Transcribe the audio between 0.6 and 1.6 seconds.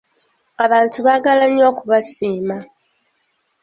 Abantu baagala